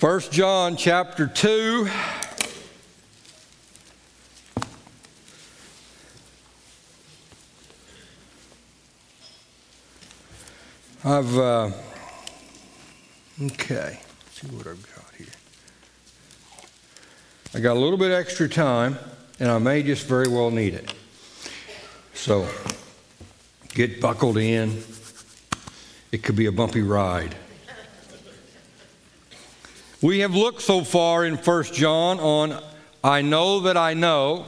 [0.00, 1.88] 1 John chapter 2.
[11.02, 11.70] I've, uh,
[13.40, 15.26] okay, Let's see what I've got here.
[17.54, 18.98] I got a little bit extra time,
[19.40, 20.92] and I may just very well need it.
[22.12, 22.46] So
[23.72, 24.82] get buckled in.
[26.12, 27.34] It could be a bumpy ride.
[30.02, 32.62] We have looked so far in 1 John on
[33.02, 34.44] I know that I know.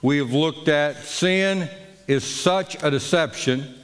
[0.00, 1.68] We have looked at sin
[2.06, 3.74] is such a deception,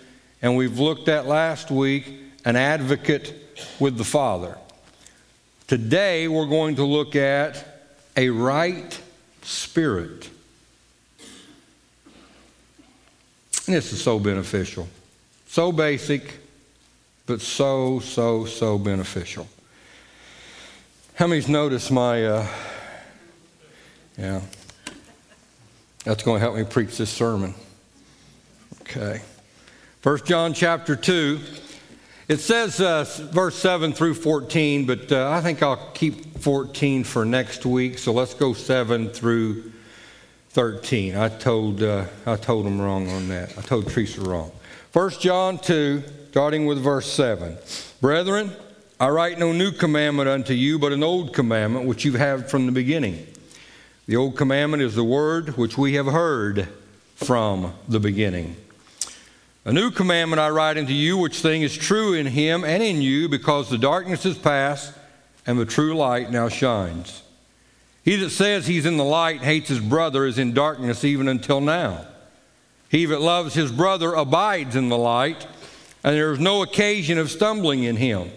[0.41, 3.35] and we've looked at last week an advocate
[3.79, 4.57] with the Father.
[5.67, 8.99] Today we're going to look at a right
[9.43, 10.31] spirit.
[13.67, 14.89] And this is so beneficial,
[15.49, 16.39] so basic,
[17.27, 19.47] but so, so, so beneficial.
[21.17, 22.47] How many's noticed my, uh,
[24.19, 24.43] yeah,
[26.05, 27.55] that's going to help me preach this sermon.
[28.83, 29.23] Okay.
[30.03, 31.41] First John chapter 2.
[32.29, 37.25] It says uh, verse 7 through 14, but uh, I think I'll keep 14 for
[37.25, 37.97] next week.
[37.97, 39.73] So let's go 7 through
[40.51, 41.17] 13.
[41.17, 43.57] I told, uh, I told them wrong on that.
[43.57, 44.53] I told Teresa wrong.
[44.93, 47.57] 1 John 2, starting with verse 7.
[48.03, 48.55] Brethren,
[48.99, 52.65] I write no new commandment unto you, but an old commandment which you have from
[52.65, 53.27] the beginning.
[54.07, 56.67] The old commandment is the word which we have heard
[57.17, 58.57] from the beginning.
[59.67, 63.03] A new commandment I write unto you, which thing is true in him and in
[63.03, 64.95] you, because the darkness is past
[65.47, 67.23] and the true light now shines.
[68.03, 71.61] He that says he's in the light hates his brother is in darkness even until
[71.61, 72.07] now.
[72.89, 75.47] He that loves his brother abides in the light,
[76.03, 78.31] and there is no occasion of stumbling in him.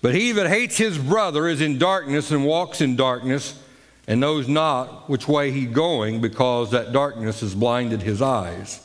[0.00, 3.60] But he that hates his brother is in darkness and walks in darkness
[4.06, 8.80] and knows not which way he's going because that darkness has blinded his eyes.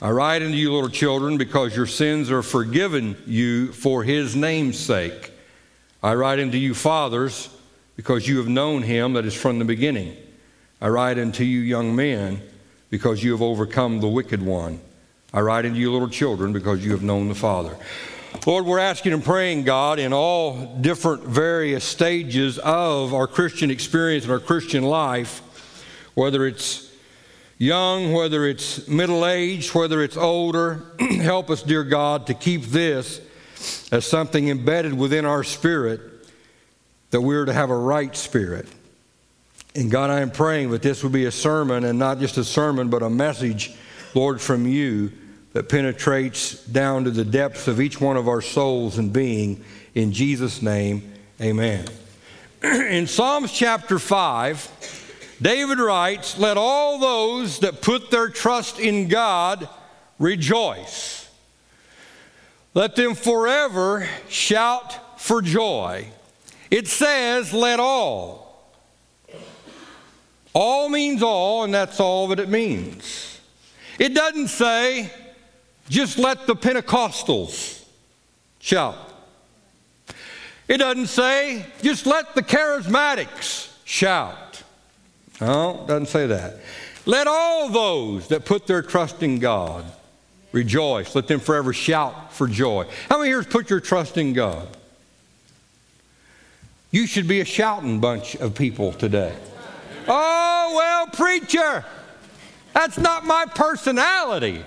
[0.00, 4.78] I write unto you, little children, because your sins are forgiven you for his name's
[4.78, 5.32] sake.
[6.02, 7.48] I write unto you, fathers,
[7.96, 10.16] because you have known him that is from the beginning.
[10.80, 12.42] I write unto you, young men,
[12.90, 14.80] because you have overcome the wicked one.
[15.32, 17.76] I write unto you, little children, because you have known the Father.
[18.46, 24.24] Lord, we're asking and praying, God, in all different various stages of our Christian experience
[24.24, 25.40] and our Christian life,
[26.12, 26.92] whether it's
[27.56, 30.82] young, whether it's middle aged, whether it's older,
[31.22, 33.22] help us, dear God, to keep this
[33.90, 36.02] as something embedded within our spirit
[37.12, 38.68] that we're to have a right spirit.
[39.74, 42.44] And God, I am praying that this would be a sermon and not just a
[42.44, 43.72] sermon, but a message,
[44.12, 45.12] Lord, from you
[45.54, 49.64] that penetrates down to the depths of each one of our souls and being.
[49.94, 51.86] In Jesus' name, amen.
[52.62, 59.68] In Psalms chapter 5, David writes, Let all those that put their trust in God
[60.18, 61.30] rejoice.
[62.74, 66.08] Let them forever shout for joy.
[66.68, 68.74] It says, Let all.
[70.52, 73.40] All means all, and that's all that it means.
[74.00, 75.12] It doesn't say,
[75.88, 77.84] just let the Pentecostals
[78.58, 78.96] shout.
[80.66, 84.62] It doesn't say, just let the charismatics shout.
[85.40, 86.56] No, it doesn't say that.
[87.06, 89.84] Let all those that put their trust in God
[90.52, 91.14] rejoice.
[91.14, 92.86] Let them forever shout for joy.
[93.10, 94.68] How many here put your trust in God?
[96.90, 99.34] You should be a shouting bunch of people today.
[100.06, 101.84] Oh, well, preacher,
[102.72, 104.64] that's not my personality.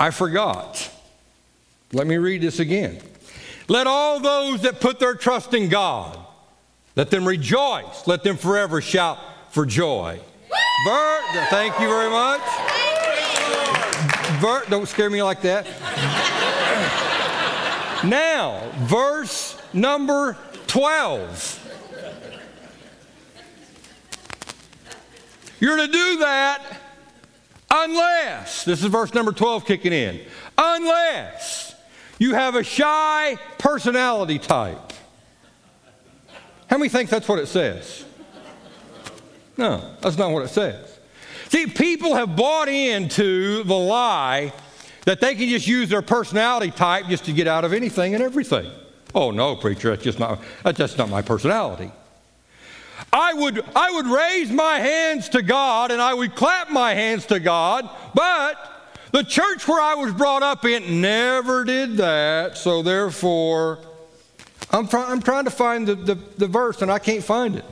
[0.00, 0.90] I forgot.
[1.92, 3.02] Let me read this again.
[3.68, 6.18] Let all those that put their trust in God,
[6.96, 8.06] let them rejoice.
[8.06, 9.18] Let them forever shout
[9.50, 10.18] for joy.
[10.86, 12.40] Bert, thank you very much.
[14.40, 15.66] Bert, don't scare me like that.
[18.02, 21.58] now, verse number 12.
[25.60, 26.79] You're to do that
[27.70, 30.20] Unless, this is verse number 12 kicking in,
[30.58, 31.74] unless
[32.18, 34.92] you have a shy personality type.
[36.68, 38.04] How many think that's what it says?
[39.56, 40.98] No, that's not what it says.
[41.48, 44.52] See, people have bought into the lie
[45.04, 48.22] that they can just use their personality type just to get out of anything and
[48.22, 48.70] everything.
[49.14, 51.90] Oh no, preacher, that's just not that's just not my personality.
[53.12, 57.26] I would, I would raise my hands to God and I would clap my hands
[57.26, 58.56] to God, but
[59.12, 63.78] the church where I was brought up in never did that, so therefore
[64.70, 67.64] I'm, try, I'm trying to find the, the, the verse and I can't find it.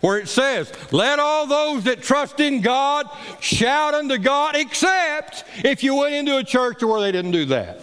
[0.00, 3.08] Where it says, Let all those that trust in God
[3.40, 7.80] shout unto God, except if you went into a church where they didn't do that.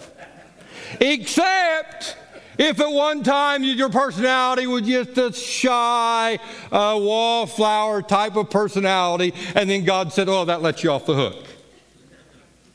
[1.00, 2.16] Except
[2.62, 6.38] if at one time your personality was just a shy,
[6.70, 11.14] uh, wallflower type of personality, and then God said, Oh, that lets you off the
[11.14, 11.44] hook.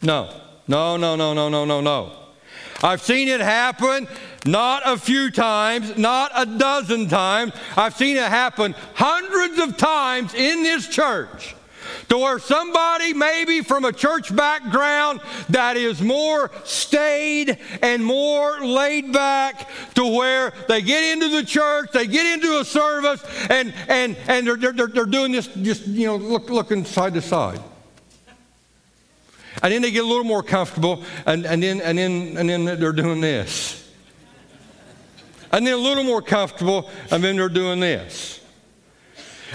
[0.01, 0.29] No,
[0.67, 2.11] no, no, no, no, no, no, no.
[2.83, 4.07] I've seen it happen
[4.45, 7.53] not a few times, not a dozen times.
[7.75, 11.55] I've seen it happen hundreds of times in this church
[12.09, 15.19] to where somebody, maybe from a church background
[15.49, 21.89] that is more staid and more laid back, to where they get into the church,
[21.91, 26.07] they get into a service, and, and, and they're, they're, they're doing this, just, you
[26.07, 27.59] know, look, looking side to side.
[29.63, 32.65] And then they get a little more comfortable, and, and, then, and, then, and then
[32.65, 33.91] they're doing this.
[35.51, 38.39] And then a little more comfortable, and then they're doing this.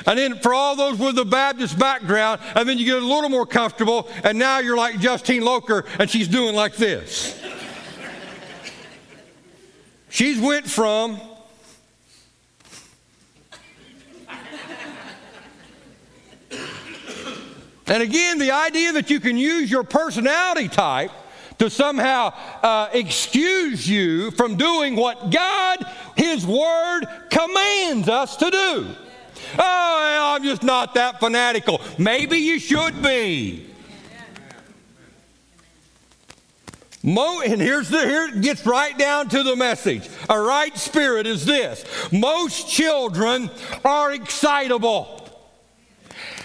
[0.06, 3.28] And then for all those with the Baptist background, and then you get a little
[3.28, 7.40] more comfortable, and now you're like Justine Loker, and she's doing like this.
[10.08, 11.20] she's went from
[17.92, 21.10] And again, the idea that you can use your personality type
[21.58, 25.84] to somehow uh, excuse you from doing what God,
[26.16, 28.96] His Word, commands us to do.
[29.58, 31.80] Oh, I'm just not that fanatical.
[31.98, 33.68] Maybe you should be.
[37.04, 40.08] Mo, and here's the here it gets right down to the message.
[40.30, 41.84] A right spirit is this.
[42.12, 43.50] Most children
[43.84, 45.18] are excitable.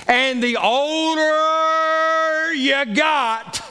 [0.08, 3.62] And the older you got,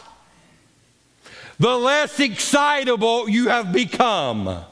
[1.58, 4.64] the less excitable you have become.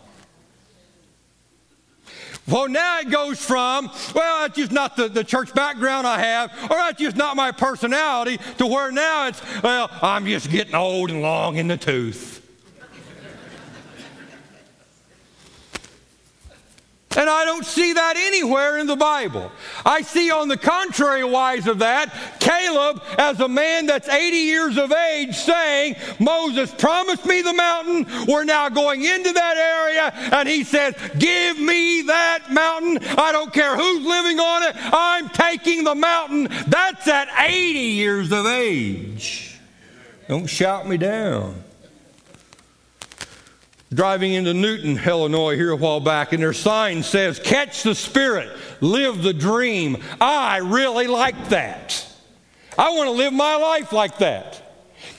[2.46, 6.52] Well, now it goes from, well, that's just not the, the church background I have,
[6.64, 11.10] or that's just not my personality, to where now it's, well, I'm just getting old
[11.10, 12.33] and long in the tooth.
[17.16, 19.50] And I don't see that anywhere in the Bible.
[19.84, 24.78] I see, on the contrary wise of that, Caleb, as a man that's 80 years
[24.78, 28.06] of age, saying, Moses promised me the mountain.
[28.26, 30.12] We're now going into that area.
[30.32, 32.98] And he says, Give me that mountain.
[33.18, 34.76] I don't care who's living on it.
[34.76, 36.48] I'm taking the mountain.
[36.68, 39.58] That's at 80 years of age.
[40.28, 41.62] Don't shout me down
[43.94, 48.50] driving into Newton, Illinois, here a while back, and their sign says, Catch the Spirit,
[48.80, 50.02] live the dream.
[50.20, 52.06] I really like that.
[52.76, 54.60] I want to live my life like that.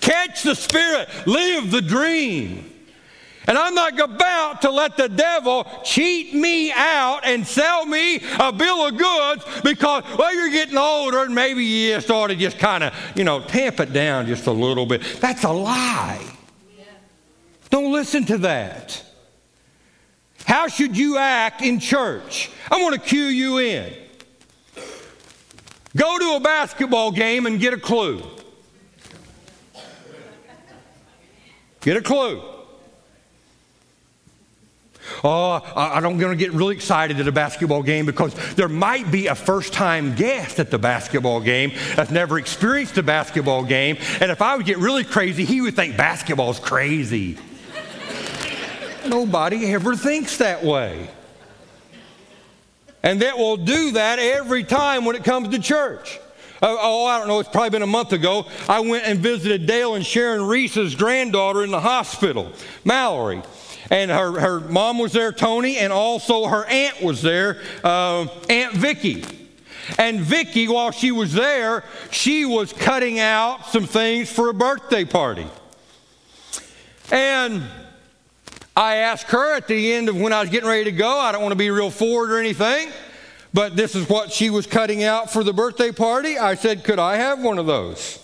[0.02, 2.72] Catch the Spirit, live the dream.
[3.48, 8.52] And I'm not about to let the devil cheat me out and sell me a
[8.52, 12.58] bill of goods because, well, you're getting older and maybe you just ought to just
[12.58, 15.04] kind of, you know, tamp it down just a little bit.
[15.22, 16.35] That's a lie.
[17.76, 19.04] Don't listen to that.
[20.46, 22.50] How should you act in church?
[22.72, 23.94] I want to cue you in.
[25.94, 28.24] Go to a basketball game and get a clue.
[31.82, 32.42] Get a clue.
[35.22, 39.28] Oh, I'm going to get really excited at a basketball game because there might be
[39.28, 43.98] a first time guest at the basketball game that's never experienced a basketball game.
[44.22, 47.38] And if I would get really crazy, he would think basketball's crazy.
[49.08, 51.10] Nobody ever thinks that way.
[53.04, 56.20] And that will do that every time when it comes to church.
[56.62, 58.48] Oh, oh, I don't know, it's probably been a month ago.
[58.68, 62.52] I went and visited Dale and Sharon Reese's granddaughter in the hospital,
[62.84, 63.44] Mallory.
[63.92, 68.74] And her, her mom was there, Tony, and also her aunt was there, uh, Aunt
[68.74, 69.24] Vicky.
[70.00, 75.06] And Vicky, while she was there, she was cutting out some things for a birthday
[75.06, 75.46] party.
[77.12, 77.64] And
[78.76, 81.32] I asked her at the end of when I was getting ready to go, I
[81.32, 82.90] don't want to be real forward or anything,
[83.54, 86.38] but this is what she was cutting out for the birthday party.
[86.38, 88.20] I said, Could I have one of those?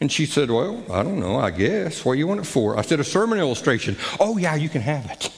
[0.00, 2.04] And she said, Well, I don't know, I guess.
[2.06, 2.78] What do you want it for?
[2.78, 3.98] I said, A sermon illustration.
[4.18, 5.30] Oh, yeah, you can have it.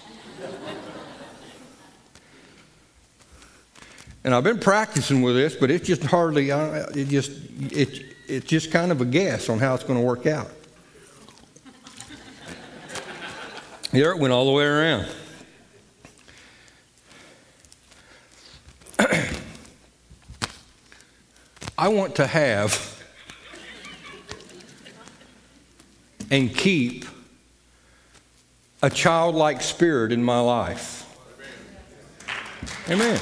[4.22, 7.32] and I've been practicing with this, but it's just hardly, uh, it just,
[7.72, 10.50] it, it's just kind of a guess on how it's going to work out.
[13.92, 15.06] There it went all the way around.
[21.78, 22.96] I want to have
[26.30, 27.04] and keep
[28.82, 31.04] a childlike spirit in my life.
[32.88, 33.20] Amen.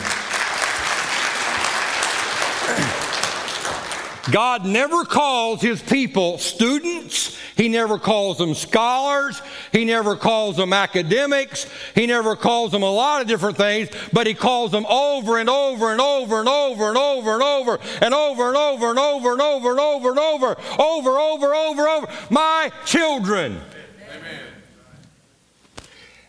[4.32, 7.38] God never calls his people students.
[7.56, 9.40] He never calls them scholars.
[9.74, 11.66] He never calls them academics.
[11.96, 15.50] He never calls them a lot of different things, but he calls them over and
[15.50, 19.32] over and over and over and over and over and over and over and over
[19.32, 22.08] and over and over and over, over, over, over, over.
[22.30, 23.60] My children.
[24.16, 24.40] Amen.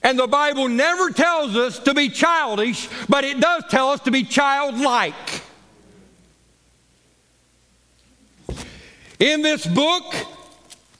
[0.01, 4.11] And the Bible never tells us to be childish, but it does tell us to
[4.11, 5.13] be childlike.
[9.19, 10.15] In this book,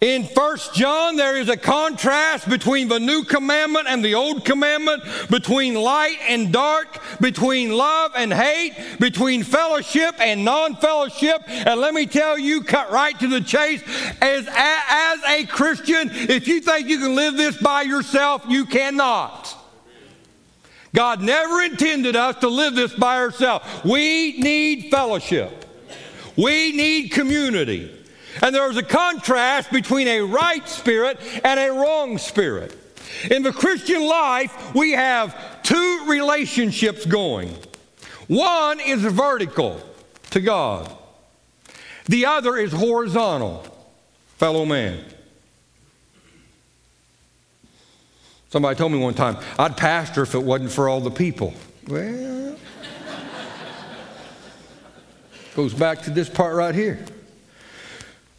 [0.02, 5.04] in First John, there is a contrast between the new commandment and the old commandment,
[5.30, 11.44] between light and dark, between love and hate, between fellowship and non fellowship.
[11.48, 13.82] And let me tell you, cut right to the chase,
[14.22, 19.56] as, as a Christian, if you think you can live this by yourself, you cannot.
[20.94, 23.66] God never intended us to live this by ourselves.
[23.86, 25.66] We need fellowship,
[26.36, 27.95] we need community.
[28.42, 32.78] And there's a contrast between a right spirit and a wrong spirit.
[33.30, 37.56] In the Christian life, we have two relationships going.
[38.28, 39.82] One is vertical
[40.32, 40.92] to God,
[42.08, 43.66] the other is horizontal,
[44.38, 45.04] fellow man.
[48.50, 51.54] Somebody told me one time, I'd pastor if it wasn't for all the people.
[51.88, 52.56] Well,
[55.56, 57.04] goes back to this part right here.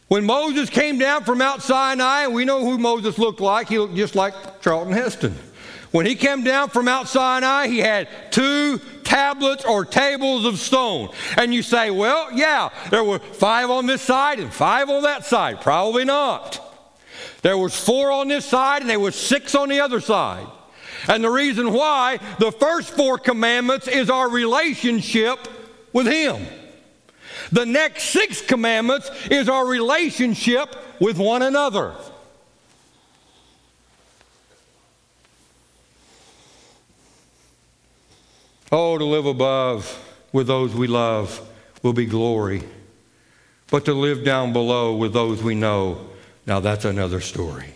[0.08, 3.78] When Moses came down from Mount Sinai, and we know who Moses looked like, he
[3.78, 5.34] looked just like Charlton Heston.
[5.90, 11.08] When he came down from Mount Sinai, he had two tablets or tables of stone.
[11.36, 15.24] And you say, well, yeah, there were five on this side and five on that
[15.24, 15.60] side.
[15.60, 16.60] Probably not.
[17.42, 20.46] There was four on this side and there was six on the other side.
[21.08, 25.38] And the reason why, the first four commandments is our relationship
[25.92, 26.44] with him.
[27.52, 31.94] The next six commandments is our relationship with one another.
[38.72, 41.40] Oh, to live above with those we love
[41.82, 42.64] will be glory.
[43.70, 46.08] But to live down below with those we know,
[46.46, 47.72] now that's another story.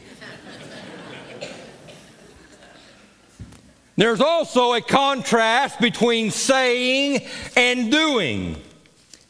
[3.97, 8.57] There's also a contrast between saying and doing.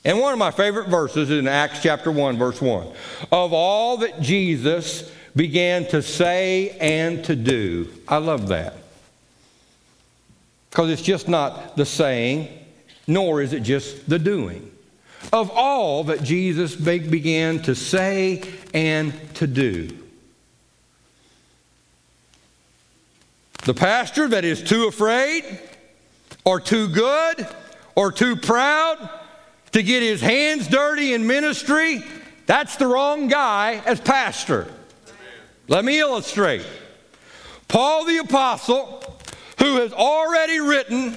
[0.04, 2.88] And one of my favorite verses is in Acts chapter 1, verse 1.
[3.32, 7.92] Of all that Jesus began to say and to do.
[8.08, 8.74] I love that.
[10.70, 12.48] Because it's just not the saying,
[13.06, 14.70] nor is it just the doing.
[15.32, 18.42] Of all that Jesus began to say
[18.72, 19.96] and to do.
[23.64, 25.44] The pastor that is too afraid,
[26.44, 27.46] or too good,
[27.94, 29.10] or too proud,
[29.72, 32.02] to get his hands dirty in ministry,
[32.46, 34.72] that's the wrong guy as pastor.
[35.68, 36.66] Let me illustrate.
[37.68, 39.04] Paul the Apostle,
[39.58, 41.16] who has already written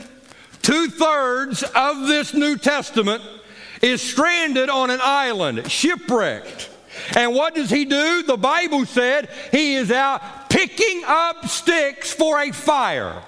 [0.62, 3.24] two thirds of this New Testament,
[3.81, 6.69] is stranded on an island, shipwrecked.
[7.15, 8.22] And what does he do?
[8.22, 13.24] The Bible said he is out picking up sticks for a fire.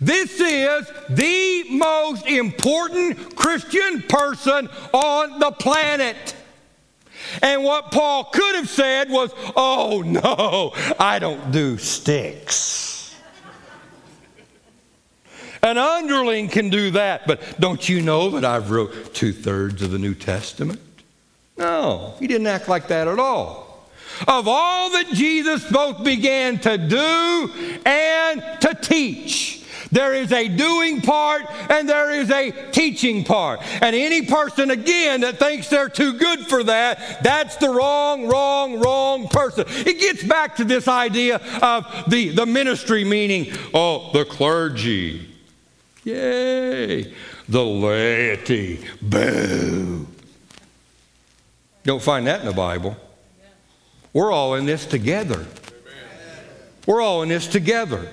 [0.00, 6.34] This is the most important Christian person on the planet.
[7.42, 13.14] And what Paul could have said was, Oh no, I don't do sticks.
[15.62, 19.92] An underling can do that, but don't you know that I've wrote two thirds of
[19.92, 20.78] the New Testament?
[21.56, 23.88] No, he didn't act like that at all.
[24.28, 29.63] Of all that Jesus both began to do and to teach,
[29.94, 33.60] there is a doing part and there is a teaching part.
[33.80, 38.80] And any person, again, that thinks they're too good for that, that's the wrong, wrong,
[38.80, 39.64] wrong person.
[39.68, 45.30] It gets back to this idea of the, the ministry meaning, oh, the clergy.
[46.02, 47.14] Yay.
[47.48, 48.84] The laity.
[49.00, 50.06] Boo.
[51.84, 52.96] Don't find that in the Bible.
[54.12, 55.46] We're all in this together.
[56.86, 58.08] We're all in this together.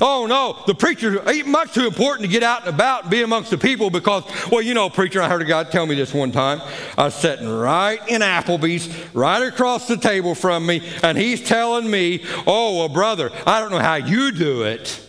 [0.00, 3.22] Oh no, the preacher ain't much too important to get out and about and be
[3.22, 6.14] amongst the people because, well, you know, preacher, I heard a guy tell me this
[6.14, 6.62] one time.
[6.96, 11.90] I was sitting right in Applebee's, right across the table from me, and he's telling
[11.90, 15.06] me, oh, well, brother, I don't know how you do it,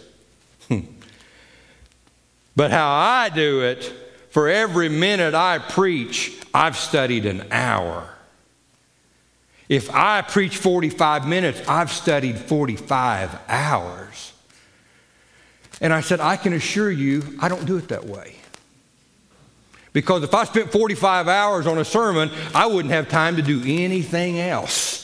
[0.68, 0.82] hmm,
[2.56, 3.94] but how I do it,
[4.30, 8.10] for every minute I preach, I've studied an hour.
[9.70, 14.31] If I preach 45 minutes, I've studied 45 hours.
[15.82, 18.36] And I said, I can assure you, I don't do it that way.
[19.94, 23.62] Because if I spent 45 hours on a sermon, I wouldn't have time to do
[23.66, 25.02] anything else.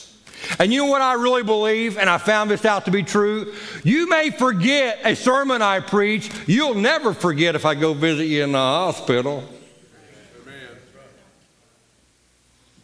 [0.60, 3.54] And you know what I really believe, and I found this out to be true?
[3.84, 8.44] You may forget a sermon I preach, you'll never forget if I go visit you
[8.44, 9.44] in the hospital.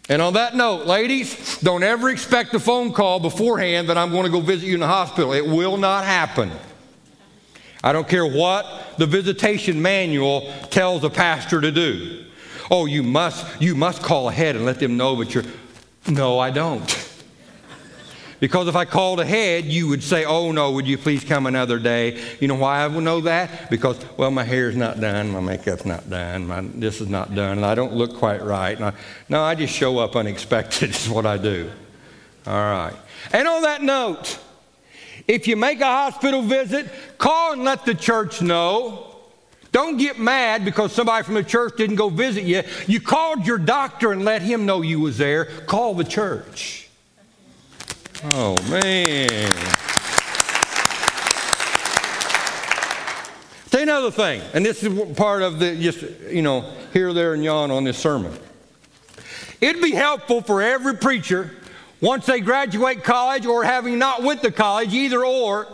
[0.10, 4.26] And on that note, ladies, don't ever expect a phone call beforehand that I'm going
[4.26, 5.32] to go visit you in the hospital.
[5.32, 6.52] It will not happen.
[7.84, 8.66] I don't care what
[8.98, 12.25] the visitation manual tells a pastor to do.
[12.72, 15.44] Oh, you must you must call ahead and let them know that you're
[16.08, 17.04] No, I don't.
[18.40, 21.80] Because if I called ahead, you would say, Oh, no, would you please come another
[21.80, 22.22] day?
[22.42, 23.70] You know why I would know that?
[23.70, 27.60] Because, well, my hair's not done, my makeup's not done, my, this is not done,
[27.60, 28.80] and I don't look quite right.
[28.82, 28.92] I,
[29.30, 31.72] no, I just show up unexpected, is what I do.
[32.46, 32.96] All right.
[33.32, 34.38] And on that note,
[35.27, 36.88] if you make a hospital visit,
[37.18, 39.08] call and let the church know.
[39.72, 42.62] Don't get mad because somebody from the church didn't go visit you.
[42.86, 45.46] You called your doctor and let him know you was there.
[45.46, 46.89] Call the church.
[48.34, 49.51] Oh, man.
[53.72, 57.44] You another thing, and this is part of the just, you know, here, there, and
[57.44, 58.38] yon on this sermon.
[59.60, 61.51] It'd be helpful for every preacher,
[62.03, 65.65] once they graduate college or having not went to college, either or,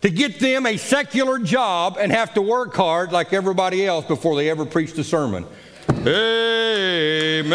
[0.00, 4.34] to get them a secular job and have to work hard like everybody else before
[4.34, 5.44] they ever preach the sermon.
[5.90, 7.52] Amen.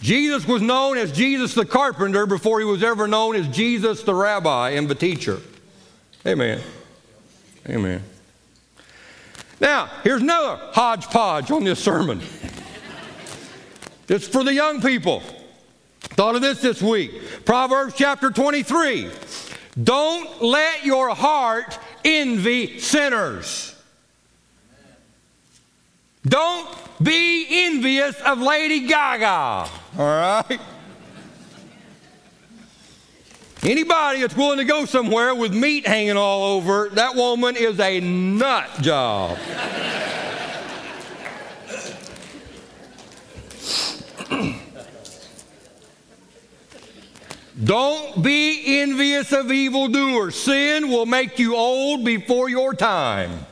[0.00, 4.14] Jesus was known as Jesus the carpenter before he was ever known as Jesus the
[4.14, 5.40] rabbi and the teacher.
[6.26, 6.58] Amen.
[7.68, 8.02] Amen.
[9.60, 12.22] Now, here's another hodgepodge on this sermon.
[14.12, 15.22] It's for the young people.
[16.00, 17.46] Thought of this this week.
[17.46, 19.08] Proverbs chapter 23.
[19.82, 23.74] Don't let your heart envy sinners.
[26.26, 26.68] Don't
[27.02, 29.26] be envious of Lady Gaga.
[29.26, 30.60] All right?
[33.62, 38.00] Anybody that's willing to go somewhere with meat hanging all over, that woman is a
[38.00, 39.38] nut job.
[47.64, 50.34] Don't be envious of evildoers.
[50.34, 53.46] Sin will make you old before your time.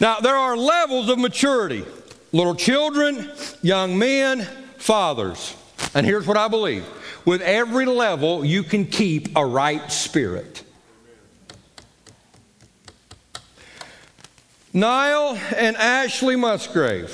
[0.00, 1.84] Now, there are levels of maturity
[2.32, 3.30] little children,
[3.62, 4.46] young men,
[4.78, 5.56] fathers.
[5.94, 6.86] And here's what I believe
[7.24, 10.64] with every level, you can keep a right spirit.
[14.72, 17.10] Niall and Ashley Musgrave,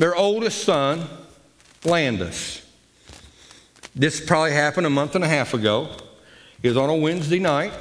[0.00, 1.06] their oldest son,
[1.84, 2.66] Landis.
[3.94, 5.90] This probably happened a month and a half ago.
[6.62, 7.74] It was on a Wednesday night.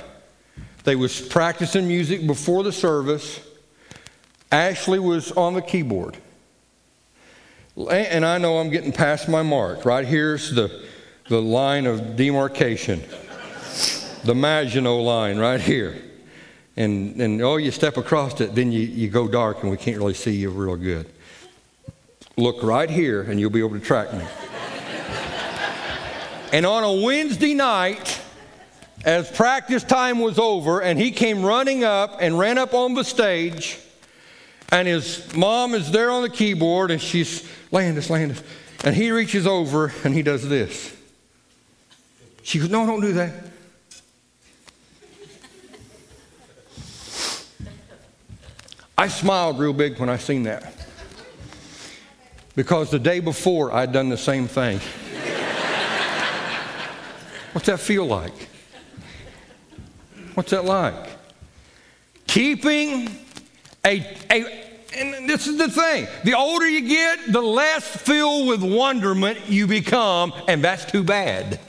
[0.84, 3.40] They was practicing music before the service.
[4.52, 6.18] Ashley was on the keyboard.
[7.90, 9.86] And I know I'm getting past my mark.
[9.86, 10.84] Right here's the,
[11.30, 13.02] the line of demarcation,
[14.26, 15.96] the Maginot line right here.
[16.76, 19.98] And, and oh, you step across it, then you, you go dark and we can't
[19.98, 21.10] really see you real good.
[22.40, 24.24] Look right here and you'll be able to track me.
[26.54, 28.22] and on a Wednesday night,
[29.04, 33.04] as practice time was over and he came running up and ran up on the
[33.04, 33.78] stage
[34.72, 38.42] and his mom is there on the keyboard and she's landis landis
[38.86, 40.96] and he reaches over and he does this.
[42.44, 43.34] She goes no don't do that.
[48.98, 50.79] I smiled real big when i seen that
[52.60, 54.80] because the day before i'd done the same thing
[57.54, 58.50] what's that feel like
[60.40, 61.10] What's that like?
[62.26, 63.10] Keeping
[63.86, 64.00] a,
[64.32, 69.38] a and this is the thing the older you get, the less filled with wonderment
[69.50, 71.60] you become, and that's too bad.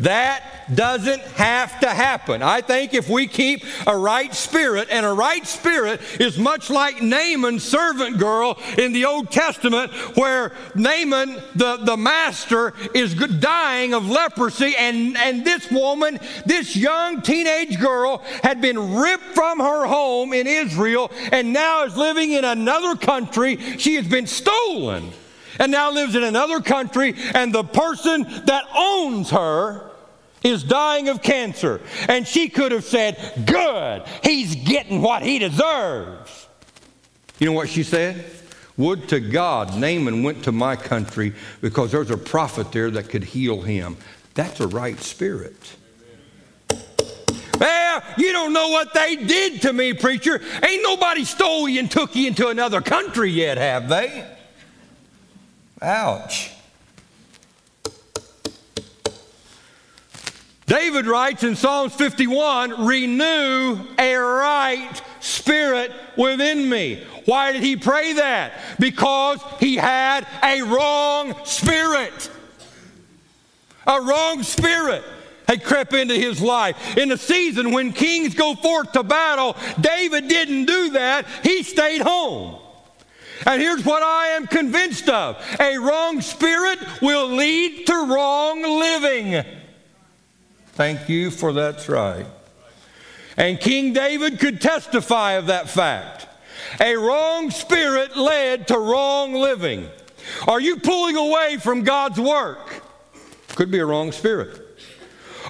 [0.00, 2.42] That doesn't have to happen.
[2.42, 7.02] I think if we keep a right spirit, and a right spirit is much like
[7.02, 14.08] Naaman's servant girl in the Old Testament, where Naaman, the, the master, is dying of
[14.08, 20.32] leprosy, and, and this woman, this young teenage girl, had been ripped from her home
[20.32, 23.56] in Israel and now is living in another country.
[23.78, 25.10] She has been stolen
[25.58, 29.89] and now lives in another country, and the person that owns her
[30.42, 31.80] is dying of cancer.
[32.08, 36.48] And she could have said, Good, he's getting what he deserves.
[37.38, 38.24] You know what she said?
[38.76, 43.24] Would to God Naaman went to my country because there's a prophet there that could
[43.24, 43.96] heal him.
[44.34, 45.76] That's a right spirit.
[47.58, 50.40] Well, you don't know what they did to me, preacher.
[50.66, 54.26] Ain't nobody stole you and took you into another country yet, have they?
[55.82, 56.52] Ouch.
[60.70, 67.04] David writes in Psalms 51 renew a right spirit within me.
[67.24, 68.52] Why did he pray that?
[68.78, 72.30] Because he had a wrong spirit.
[73.84, 75.02] A wrong spirit
[75.48, 76.96] had crept into his life.
[76.96, 81.26] In the season when kings go forth to battle, David didn't do that.
[81.42, 82.60] He stayed home.
[83.44, 89.59] And here's what I am convinced of a wrong spirit will lead to wrong living.
[90.80, 92.24] Thank you for that's right.
[93.36, 96.26] And King David could testify of that fact.
[96.80, 99.90] A wrong spirit led to wrong living.
[100.48, 102.82] Are you pulling away from God's work?
[103.56, 104.58] Could be a wrong spirit.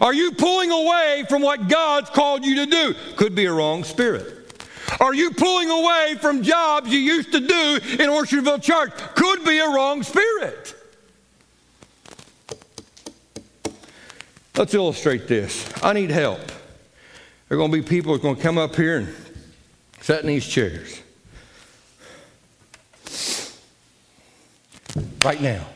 [0.01, 2.95] Are you pulling away from what God's called you to do?
[3.14, 4.64] Could be a wrong spirit.
[4.99, 8.90] Are you pulling away from jobs you used to do in Orchardville Church?
[9.14, 10.75] Could be a wrong spirit.
[14.56, 15.68] Let's illustrate this.
[15.82, 16.40] I need help.
[17.48, 19.14] There are going to be people are going to come up here and
[20.00, 21.02] sit in these chairs.
[25.24, 25.66] Right now.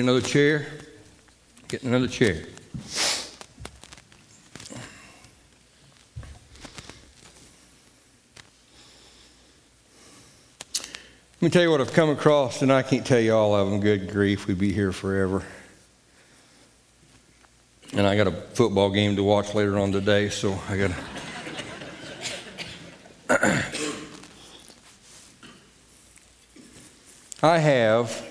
[0.00, 0.66] Need another chair.
[1.68, 2.42] Get another chair.
[11.34, 13.68] Let me tell you what I've come across, and I can't tell you all of
[13.68, 13.80] them.
[13.80, 15.44] Good grief, we'd be here forever.
[17.92, 20.96] And I got a football game to watch later on today, so I got to.
[27.42, 28.29] I have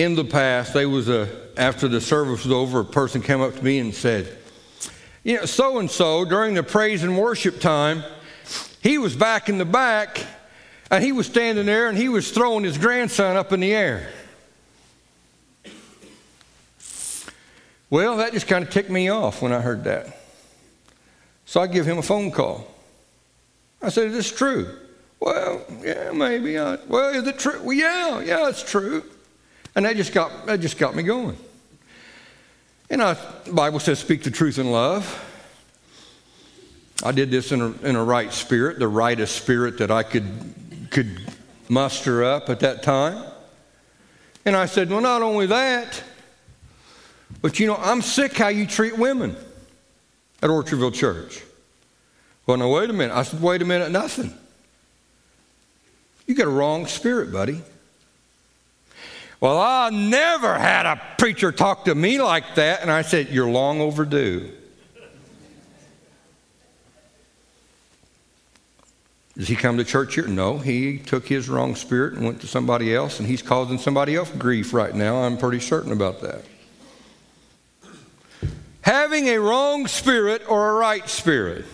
[0.00, 3.54] in the past, there was a, after the service was over, a person came up
[3.54, 4.38] to me and said,
[5.22, 8.02] You know, so and so, during the praise and worship time,
[8.82, 10.24] he was back in the back
[10.90, 14.08] and he was standing there and he was throwing his grandson up in the air.
[17.90, 20.16] Well, that just kind of ticked me off when I heard that.
[21.44, 22.66] So I give him a phone call.
[23.82, 24.78] I said, Is this true?
[25.18, 26.58] Well, yeah, maybe.
[26.58, 27.60] I, well, is it true?
[27.62, 29.04] Well, yeah, yeah, it's true.
[29.74, 31.36] And that just got, that just got me going.
[32.90, 35.26] And I, the Bible says, speak the truth in love.
[37.04, 40.26] I did this in a, in a right spirit, the rightest spirit that I could,
[40.90, 41.20] could
[41.68, 43.24] muster up at that time.
[44.44, 46.02] And I said, well, not only that,
[47.40, 49.36] but you know, I'm sick how you treat women
[50.42, 51.42] at Orchardville Church.
[52.46, 53.14] Well, now, wait a minute.
[53.14, 54.34] I said, wait a minute, nothing.
[56.26, 57.62] You got a wrong spirit, buddy.
[59.40, 62.82] Well, I never had a preacher talk to me like that.
[62.82, 64.52] And I said, You're long overdue.
[69.36, 70.26] Does he come to church here?
[70.26, 74.14] No, he took his wrong spirit and went to somebody else, and he's causing somebody
[74.14, 75.22] else grief right now.
[75.22, 76.44] I'm pretty certain about that.
[78.82, 81.64] Having a wrong spirit or a right spirit.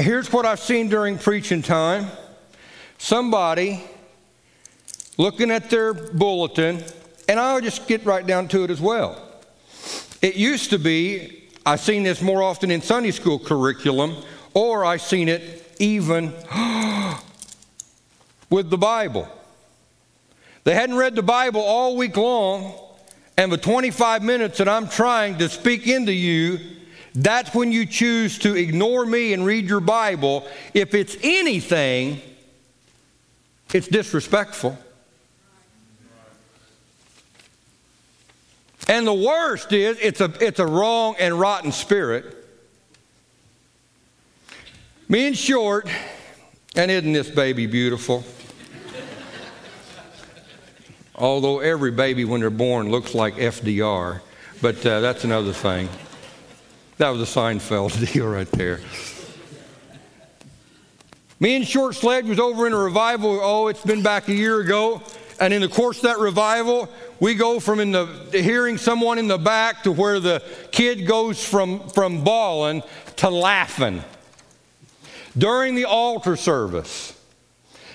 [0.00, 2.06] Here's what I've seen during preaching time
[2.98, 3.82] somebody
[5.16, 6.82] looking at their bulletin,
[7.28, 9.22] and I'll just get right down to it as well.
[10.22, 14.16] It used to be, I've seen this more often in Sunday school curriculum,
[14.54, 16.32] or I've seen it even
[18.50, 19.28] with the Bible.
[20.64, 22.74] They hadn't read the Bible all week long,
[23.36, 26.58] and the 25 minutes that I'm trying to speak into you,
[27.14, 30.46] that's when you choose to ignore me and read your Bible.
[30.74, 32.20] If it's anything,
[33.72, 34.78] it's disrespectful.
[38.88, 42.36] And the worst is it's a, it's a wrong and rotten spirit.
[45.08, 45.88] Me in short,
[46.76, 48.24] and isn't this baby beautiful?
[51.16, 54.20] Although every baby when they're born looks like FDR,
[54.62, 55.88] but uh, that's another thing.
[57.00, 58.78] That was a Seinfeld deal right there.
[61.40, 63.40] Me and Short Sledge was over in a revival.
[63.42, 65.00] Oh, it's been back a year ago.
[65.40, 69.28] And in the course of that revival, we go from in the hearing someone in
[69.28, 72.82] the back to where the kid goes from, from bawling
[73.16, 74.04] to laughing.
[75.38, 77.18] During the altar service,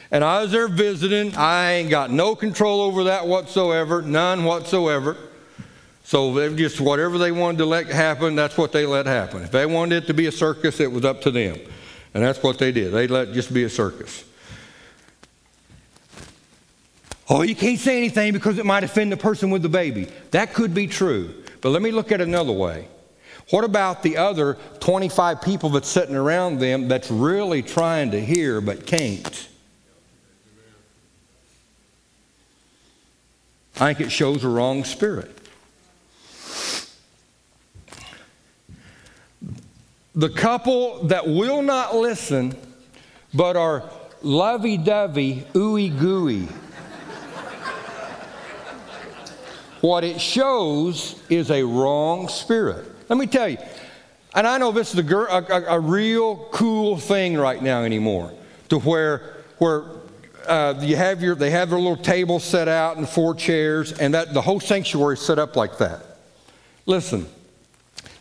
[0.10, 1.36] and I was there visiting.
[1.36, 5.16] I ain't got no control over that whatsoever, none whatsoever.
[6.06, 9.42] So they just whatever they wanted to let happen, that's what they let happen.
[9.42, 11.58] If they wanted it to be a circus, it was up to them.
[12.14, 12.94] And that's what they did.
[12.94, 14.24] They let it just be a circus.
[17.28, 20.08] Oh, you can't say anything because it might offend the person with the baby.
[20.30, 21.44] That could be true.
[21.62, 22.88] But let me look at another way.
[23.50, 28.62] What about the other 25 people that's sitting around them that's really trying to hear
[28.62, 29.50] but can't?
[33.78, 35.36] I think it shows a wrong spirit.
[40.16, 42.56] The couple that will not listen
[43.34, 43.84] but are
[44.22, 46.48] lovey dovey, ooey gooey.
[49.82, 52.86] what it shows is a wrong spirit.
[53.10, 53.58] Let me tell you,
[54.34, 58.34] and I know this is a, a, a real cool thing right now anymore,
[58.70, 59.84] to where, where
[60.48, 64.14] uh, you have your, they have their little table set out and four chairs, and
[64.14, 66.02] that the whole sanctuary is set up like that.
[66.86, 67.28] Listen,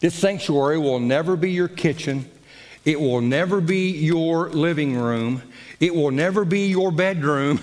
[0.01, 2.31] this sanctuary will never be your kitchen.
[2.85, 5.43] It will never be your living room.
[5.81, 7.61] It will never be your bedroom.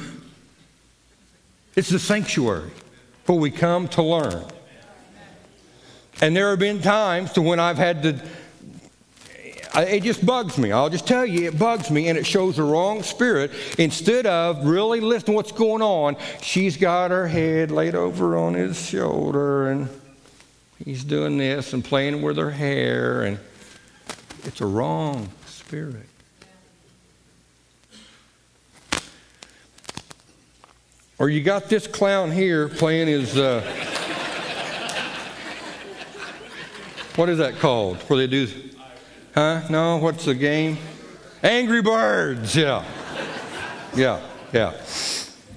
[1.76, 2.72] It's the sanctuary
[3.24, 4.44] for we come to learn.
[6.22, 8.22] And there have been times to when I've had to
[9.74, 10.72] it just bugs me.
[10.72, 13.52] I'll just tell you, it bugs me, and it shows the wrong spirit.
[13.78, 18.54] Instead of really listening to what's going on, she's got her head laid over on
[18.54, 19.90] his shoulder, and
[20.86, 23.40] he's doing this and playing with her hair, and
[24.44, 26.08] it's a wrong spirit.
[31.20, 33.38] Or you got this clown here playing his.
[33.38, 33.62] Uh,
[37.16, 37.98] what is that called?
[38.04, 38.48] Where they do
[39.36, 39.62] Huh?
[39.70, 39.98] No?
[39.98, 40.78] What's the game?
[41.44, 42.56] Angry Birds.
[42.56, 42.84] Yeah.
[43.96, 44.20] Yeah.
[44.52, 44.74] Yeah.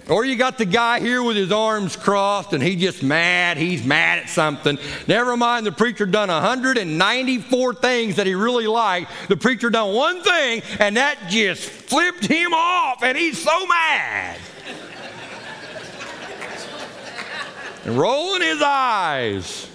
[0.08, 3.56] Or you got the guy here with his arms crossed and he's just mad.
[3.56, 4.78] He's mad at something.
[5.08, 9.10] Never mind, the preacher done 194 things that he really liked.
[9.28, 14.38] The preacher done one thing and that just flipped him off and he's so mad.
[17.86, 19.68] and rolling his eyes.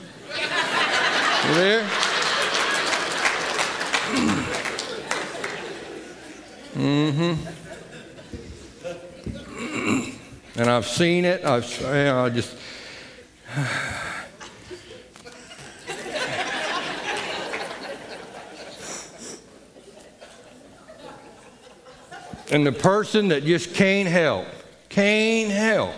[1.48, 1.90] You there?
[6.80, 7.69] Mm-hmm.
[10.60, 11.46] And I've seen it.
[11.46, 12.54] I've you know, I just.
[22.52, 24.48] and the person that just can't help,
[24.90, 25.96] can't help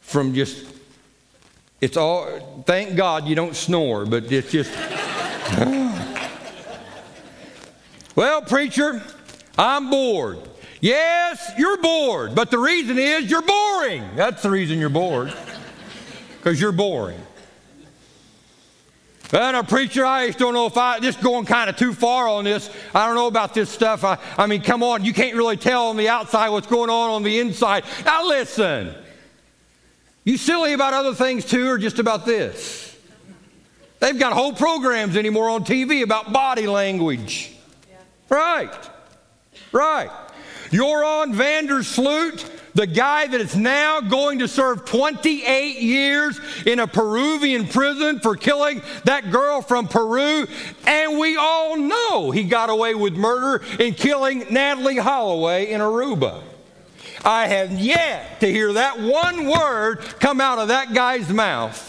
[0.00, 0.66] from just,
[1.80, 4.72] it's all, thank God you don't snore, but it's just,
[8.16, 9.00] well, preacher,
[9.56, 10.49] I'm bored.
[10.80, 14.04] Yes, you're bored, but the reason is you're boring.
[14.16, 15.34] That's the reason you're bored,
[16.38, 17.20] because you're boring.
[19.32, 22.26] And a preacher, I just don't know if I just going kind of too far
[22.26, 22.68] on this.
[22.92, 24.02] I don't know about this stuff.
[24.02, 27.10] I, I mean, come on, you can't really tell on the outside what's going on
[27.10, 27.84] on the inside.
[28.04, 28.92] Now listen,
[30.24, 32.96] you silly about other things too, or just about this?
[34.00, 37.52] They've got whole programs anymore on TV about body language.
[37.88, 37.96] Yeah.
[38.30, 38.90] Right.
[39.70, 40.10] Right.
[40.70, 46.78] Joran van der Sloot, the guy that is now going to serve 28 years in
[46.78, 50.46] a Peruvian prison for killing that girl from Peru.
[50.86, 56.42] And we all know he got away with murder in killing Natalee Holloway in Aruba.
[57.24, 61.86] I have yet to hear that one word come out of that guy's mouth.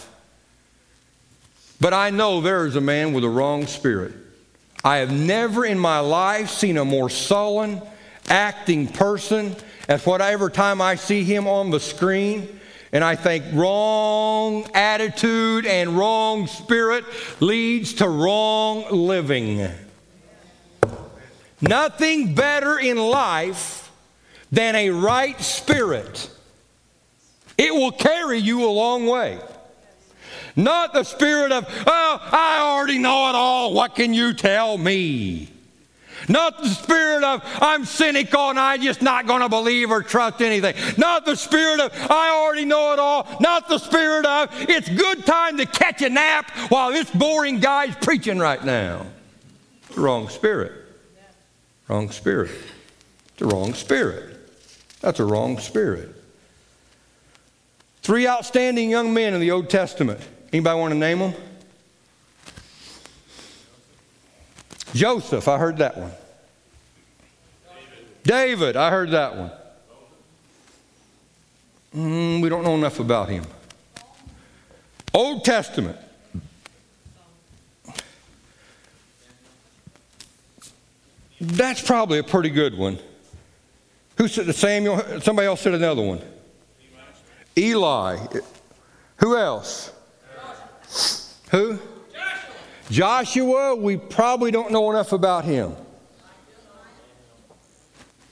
[1.80, 4.14] But I know there is a man with a wrong spirit.
[4.84, 7.82] I have never in my life seen a more sullen,
[8.32, 9.56] acting person
[9.88, 12.60] as whatever time I see him on the screen.
[12.94, 17.06] And I think wrong attitude and wrong spirit
[17.40, 19.70] leads to wrong living.
[21.62, 23.92] Nothing better in life
[24.52, 26.30] than a right spirit.
[27.58, 29.40] It will carry you a long way.
[30.56, 33.74] Not the spirit of, oh, I already know it all.
[33.74, 35.50] What can you tell me?
[36.28, 40.42] Not the spirit of, I'm cynical and I'm just not going to believe or trust
[40.42, 40.76] anything.
[40.98, 43.28] Not the spirit of, I already know it all.
[43.40, 47.96] Not the spirit of, it's good time to catch a nap while this boring guy's
[47.96, 49.06] preaching right now.
[49.96, 50.74] Wrong spirit.
[51.88, 52.52] Wrong spirit.
[52.52, 54.38] It's the wrong spirit.
[55.02, 56.16] That's a wrong spirit.
[58.04, 60.22] Three outstanding young men in the Old Testament.
[60.54, 61.34] Anybody want to name them?
[64.94, 66.12] Joseph, I heard that one.
[68.24, 69.52] David, I heard that one.
[71.96, 73.44] Mm, we don't know enough about him.
[75.14, 75.98] Old Testament.
[81.40, 83.00] That's probably a pretty good one.
[84.18, 85.22] Who said Samuel?
[85.22, 86.22] Somebody else said another one.
[87.58, 88.18] Eli.
[89.18, 89.92] Who else?
[91.50, 91.80] Who?
[92.92, 95.74] Joshua, we probably don't know enough about him.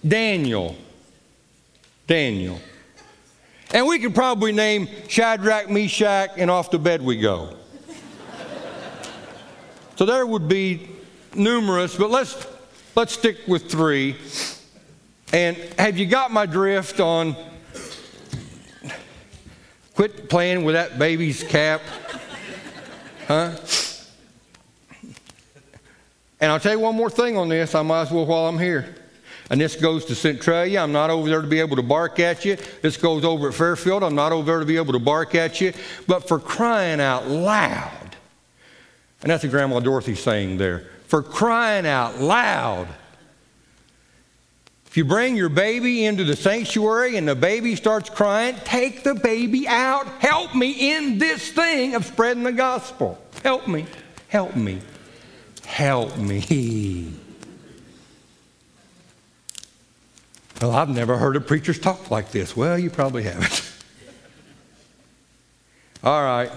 [0.05, 0.75] Daniel.
[2.05, 2.59] Daniel.
[3.71, 7.55] And we could probably name Shadrach, Meshach, and off to bed we go.
[9.95, 10.89] so there would be
[11.33, 12.45] numerous, but let's
[12.95, 14.17] let's stick with three.
[15.31, 17.35] And have you got my drift on
[19.93, 21.81] quit playing with that baby's cap?
[23.27, 23.55] Huh?
[26.41, 28.59] And I'll tell you one more thing on this, I might as well while I'm
[28.59, 28.95] here.
[29.49, 30.81] And this goes to Centralia.
[30.81, 32.55] I'm not over there to be able to bark at you.
[32.81, 34.03] This goes over at Fairfield.
[34.03, 35.73] I'm not over there to be able to bark at you.
[36.07, 38.15] But for crying out loud,
[39.21, 40.87] and that's what Grandma Dorothy saying there.
[41.07, 42.87] For crying out loud.
[44.85, 49.13] If you bring your baby into the sanctuary and the baby starts crying, take the
[49.13, 50.07] baby out.
[50.19, 53.21] Help me in this thing of spreading the gospel.
[53.43, 53.85] Help me.
[54.29, 54.79] Help me.
[55.69, 57.13] Help me.
[60.59, 62.57] Well, I've never heard of preachers talk like this.
[62.57, 63.71] Well, you probably haven't.
[66.03, 66.51] all right.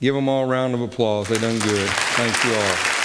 [0.00, 1.28] Give them all a round of applause.
[1.28, 1.88] They done good.
[1.88, 2.98] Thank you all.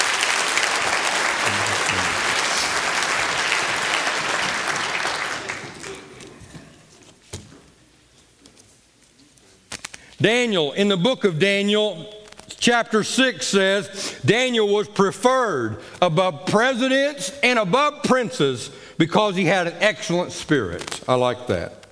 [10.22, 12.23] Daniel, in the book of Daniel,
[12.64, 19.76] chapter 6 says Daniel was preferred above presidents and above princes because he had an
[19.82, 21.02] excellent spirit.
[21.06, 21.88] I like that.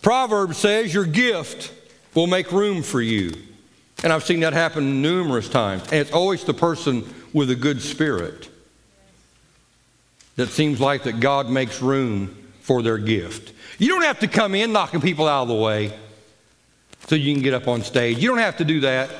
[0.00, 1.72] Proverbs says your gift
[2.14, 3.32] will make room for you.
[4.04, 5.82] And I've seen that happen numerous times.
[5.84, 8.48] And it's always the person with a good spirit
[10.36, 13.54] that seems like that God makes room for their gift.
[13.78, 15.92] You don't have to come in knocking people out of the way
[17.06, 18.18] so you can get up on stage.
[18.18, 19.10] You don't have to do that.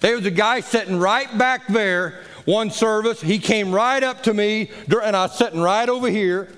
[0.00, 4.34] There was a guy sitting right back there one service, he came right up to
[4.34, 6.48] me, and I was sitting right over here.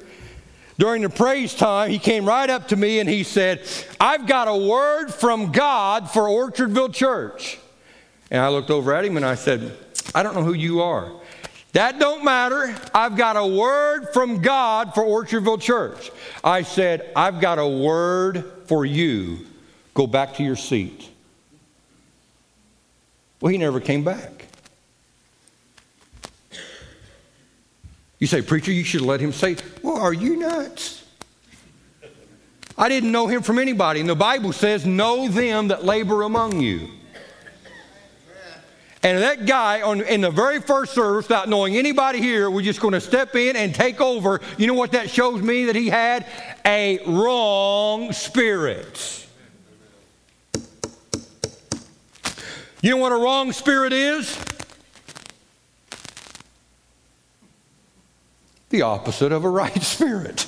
[0.78, 3.62] During the praise time, he came right up to me and he said,
[3.98, 7.58] I've got a word from God for Orchardville Church.
[8.30, 9.74] And I looked over at him and I said,
[10.14, 11.12] I don't know who you are.
[11.72, 12.76] That don't matter.
[12.94, 16.10] I've got a word from God for Orchardville Church.
[16.44, 19.46] I said, I've got a word for you.
[19.96, 21.08] Go back to your seat.
[23.40, 24.44] Well, he never came back.
[28.18, 31.02] You say, Preacher, you should let him say, Well, are you nuts?
[32.76, 34.00] I didn't know him from anybody.
[34.00, 36.90] And the Bible says, Know them that labor among you.
[39.02, 42.80] And that guy on, in the very first service, without knowing anybody here, was just
[42.80, 44.42] going to step in and take over.
[44.58, 46.26] You know what that shows me that he had?
[46.66, 49.25] A wrong spirit.
[52.82, 54.38] You know what a wrong spirit is?
[58.76, 60.46] the opposite of a right spirit.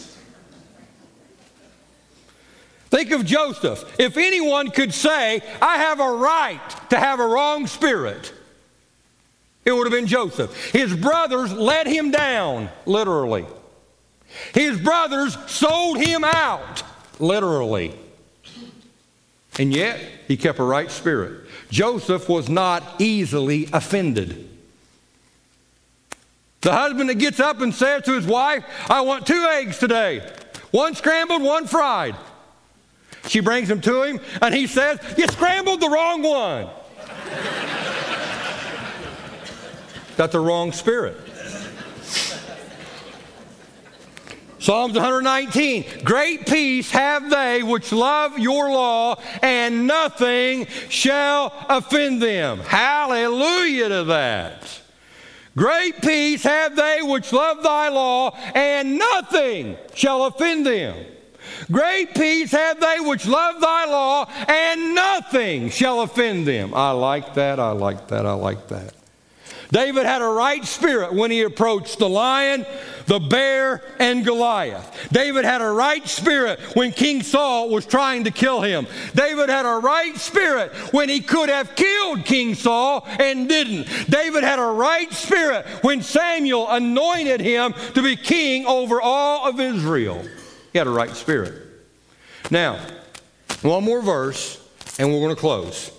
[2.91, 3.85] Think of Joseph.
[3.99, 6.61] If anyone could say, I have a right
[6.91, 8.33] to have a wrong spirit,
[9.64, 10.73] it would have been Joseph.
[10.73, 13.45] His brothers let him down, literally.
[14.55, 16.83] His brothers sold him out,
[17.19, 17.95] literally.
[19.59, 21.47] And yet, he kept a right spirit.
[21.71, 24.49] Joseph was not easily offended.
[26.61, 30.28] The husband that gets up and says to his wife, I want two eggs today,
[30.70, 32.16] one scrambled, one fried.
[33.26, 36.68] She brings them to him, and he says, You scrambled the wrong one.
[40.16, 41.16] That's the wrong spirit.
[44.59, 52.59] Psalms 119 Great peace have they which love your law, and nothing shall offend them.
[52.61, 54.81] Hallelujah to that.
[55.57, 60.97] Great peace have they which love thy law, and nothing shall offend them.
[61.71, 66.73] Great peace have they which love thy law, and nothing shall offend them.
[66.75, 68.95] I like that, I like that, I like that.
[69.71, 72.65] David had a right spirit when he approached the lion
[73.09, 75.09] the bear and Goliath.
[75.11, 78.87] David had a right spirit when King Saul was trying to kill him.
[79.15, 83.89] David had a right spirit when he could have killed King Saul and didn't.
[84.11, 89.59] David had a right spirit when Samuel anointed him to be king over all of
[89.59, 90.23] Israel.
[90.73, 91.55] He had a right spirit.
[92.51, 92.79] Now,
[93.63, 94.63] one more verse,
[94.99, 95.91] and we're going to close.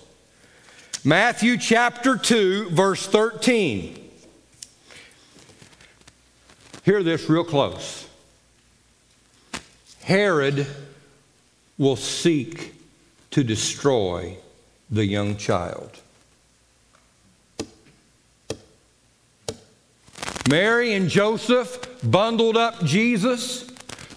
[1.04, 4.09] Matthew chapter 2, verse 13.
[6.82, 8.08] Hear this real close.
[10.02, 10.66] Herod
[11.76, 12.74] will seek
[13.30, 14.36] to destroy
[14.90, 15.90] the young child.
[20.48, 23.70] Mary and Joseph bundled up Jesus,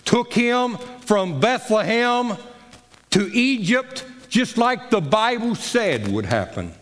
[0.03, 2.37] took him from Bethlehem
[3.11, 6.73] to Egypt, just like the Bible said would happen.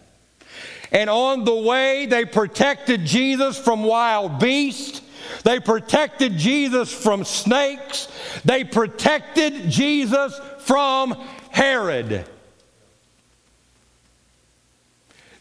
[0.91, 5.00] And on the way, they protected Jesus from wild beasts.
[5.43, 8.07] They protected Jesus from snakes.
[8.45, 11.11] They protected Jesus from
[11.51, 12.25] Herod.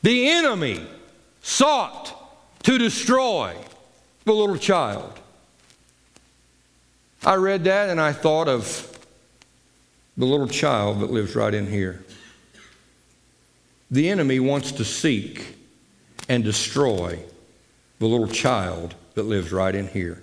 [0.02, 0.86] The enemy
[1.42, 2.16] sought
[2.62, 3.54] to destroy
[4.24, 5.12] the little child.
[7.24, 8.86] I read that and I thought of
[10.16, 12.04] the little child that lives right in here.
[13.90, 15.56] The enemy wants to seek
[16.28, 17.18] and destroy
[17.98, 20.22] the little child that lives right in here.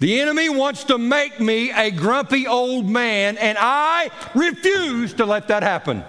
[0.00, 5.46] The enemy wants to make me a grumpy old man, and I refuse to let
[5.48, 6.02] that happen.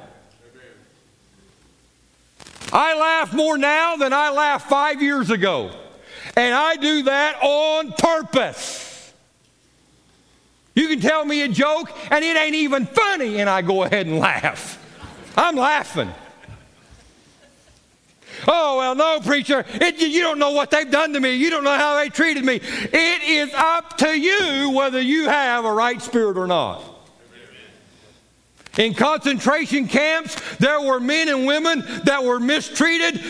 [2.73, 5.71] I laugh more now than I laughed five years ago.
[6.35, 9.13] And I do that on purpose.
[10.73, 14.07] You can tell me a joke and it ain't even funny, and I go ahead
[14.07, 14.79] and laugh.
[15.37, 16.09] I'm laughing.
[18.47, 21.35] Oh, well, no, preacher, it, you don't know what they've done to me.
[21.35, 22.55] You don't know how they treated me.
[22.55, 26.83] It is up to you whether you have a right spirit or not.
[28.77, 33.21] In concentration camps, there were men and women that were mistreated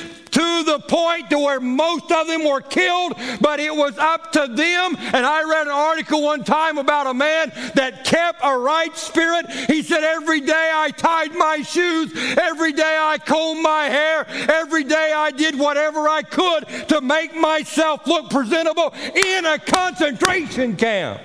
[0.42, 4.48] to the point to where most of them were killed, but it was up to
[4.48, 4.96] them.
[4.98, 9.50] And I read an article one time about a man that kept a right spirit.
[9.50, 14.84] He said, Every day I tied my shoes, every day I combed my hair, every
[14.84, 21.22] day I did whatever I could to make myself look presentable in a concentration camp.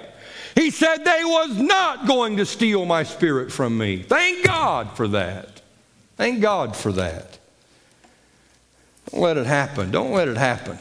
[0.55, 4.03] He said they was not going to steal my spirit from me.
[4.03, 5.61] Thank God for that.
[6.17, 7.39] Thank God for that.
[9.11, 9.91] Don't let it happen.
[9.91, 10.79] Don't let it happen.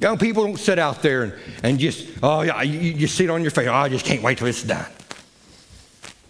[0.00, 3.42] Young people don't sit out there and, and just, oh, yeah, you just sit on
[3.42, 3.68] your face.
[3.68, 4.90] Oh, I just can't wait till it's done.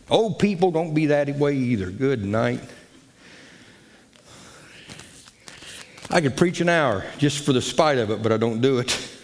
[0.08, 1.90] Old people don't be that way either.
[1.90, 2.60] Good night.
[6.10, 8.78] I could preach an hour just for the spite of it, but I don't do
[8.78, 9.12] it.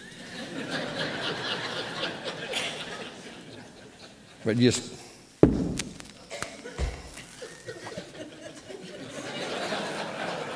[4.45, 4.92] But just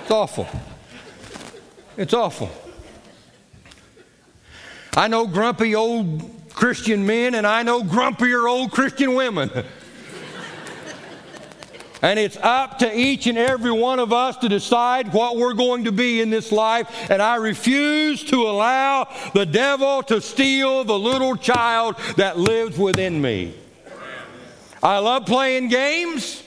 [0.06, 0.46] It's awful.
[1.96, 2.48] It's awful.
[4.96, 9.50] I know grumpy old Christian men and I know grumpier old Christian women.
[12.02, 15.82] and it's up to each and every one of us to decide what we're going
[15.86, 17.10] to be in this life.
[17.10, 23.20] And I refuse to allow the devil to steal the little child that lives within
[23.20, 23.56] me.
[24.84, 26.44] I love playing games.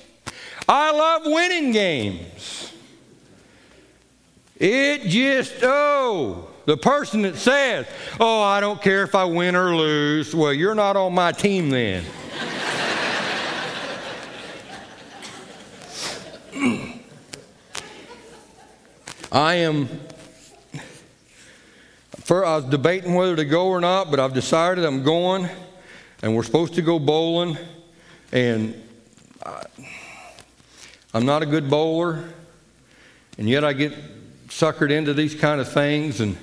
[0.66, 2.60] I love winning games.
[4.60, 7.88] It just, oh, the person that says,
[8.20, 11.70] oh, I don't care if I win or lose, well, you're not on my team
[11.70, 12.04] then.
[19.32, 19.88] I am,
[22.18, 25.48] for, I was debating whether to go or not, but I've decided I'm going,
[26.22, 27.58] and we're supposed to go bowling.
[28.34, 28.76] And
[29.46, 29.64] I,
[31.14, 32.30] I'm not a good bowler,
[33.38, 34.19] and yet I get
[34.50, 36.36] suckered into these kind of things, and,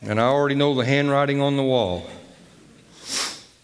[0.00, 2.06] and I already know the handwriting on the wall.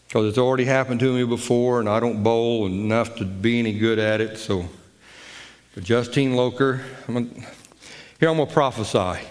[0.07, 3.78] Because it's already happened to me before, and I don't bowl enough to be any
[3.78, 4.39] good at it.
[4.39, 4.66] So,
[5.74, 7.47] but Justine Loker, I'm gonna,
[8.18, 9.22] here I'm going to prophesy.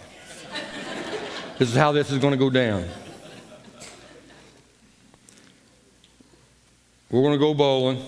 [1.58, 2.88] this is how this is going to go down.
[7.10, 8.04] We're going to go bowling.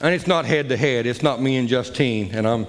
[0.00, 1.06] And it's not head to head.
[1.06, 2.30] It's not me and Justine.
[2.34, 2.66] And I'm,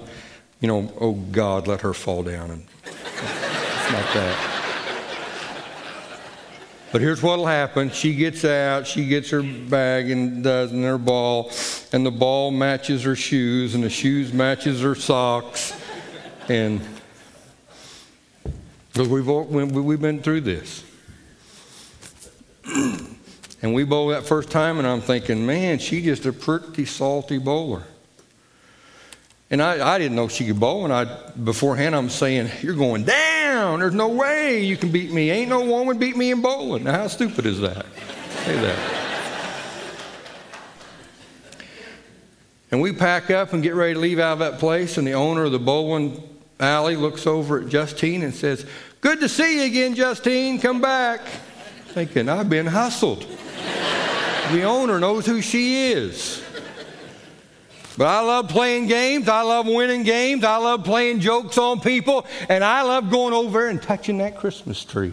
[0.60, 2.50] you know, oh God, let her fall down.
[2.50, 4.52] And it's not that.
[6.92, 7.90] But here's what'll happen.
[7.90, 11.50] She gets out, she gets her bag and does and her ball,
[11.90, 15.72] and the ball matches her shoes, and the shoes matches her socks.
[16.50, 16.82] And
[18.92, 20.84] because we've, we've been through this.
[23.62, 27.38] And we bowled that first time, and I'm thinking, man, she's just a pretty salty
[27.38, 27.84] bowler.
[29.50, 33.04] And I, I didn't know she could bowl, and I beforehand I'm saying, You're going
[33.04, 33.80] down.
[33.80, 35.30] There's no way you can beat me.
[35.30, 36.84] Ain't no woman beat me in bowling.
[36.84, 37.86] Now, how stupid is that?
[38.44, 39.02] Say that.
[42.72, 45.12] And we pack up and get ready to leave out of that place, and the
[45.12, 46.22] owner of the bowling
[46.58, 48.66] alley looks over at Justine and says,
[49.02, 50.58] Good to see you again, Justine.
[50.58, 51.20] Come back.
[51.92, 53.26] Thinking, I've been hustled.
[54.50, 56.42] the owner knows who she is.
[57.98, 59.28] But I love playing games.
[59.28, 60.42] I love winning games.
[60.42, 62.26] I love playing jokes on people.
[62.48, 65.12] And I love going over and touching that Christmas tree.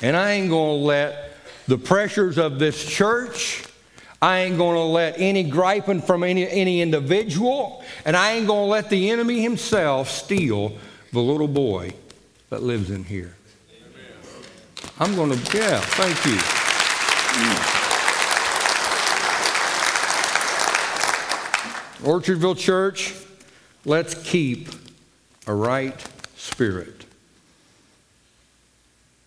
[0.00, 1.32] and I ain't going to let
[1.66, 3.64] the pressures of this church,
[4.22, 8.66] I ain't going to let any griping from any, any individual, and I ain't going
[8.66, 10.78] to let the enemy himself steal
[11.12, 11.92] the little boy
[12.50, 13.36] that lives in here.
[14.98, 16.38] I'm going to, yeah, thank you.
[22.06, 23.14] Orchardville Church,
[23.84, 24.68] let's keep
[25.46, 27.04] a right spirit.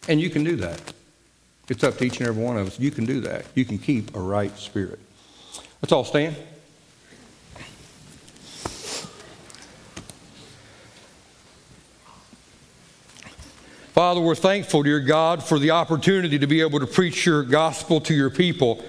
[0.07, 0.81] And you can do that.
[1.67, 2.79] It's up to each and every one of us.
[2.79, 3.45] You can do that.
[3.53, 4.99] You can keep a right spirit.
[5.81, 6.35] Let's all stand.
[13.99, 17.99] Father, we're thankful, dear God, for the opportunity to be able to preach your gospel
[17.99, 18.81] to your people.